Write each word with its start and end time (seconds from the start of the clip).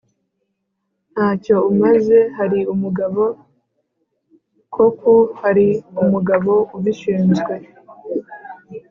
Nta 1.13 1.27
cyo 1.43 1.57
umaze 1.71 2.19
Hari 2.37 2.59
umugabo 2.73 3.21
koku 4.73 5.13
hari 5.41 5.67
umugabo 6.01 6.53
ubishinzwe 6.75 7.53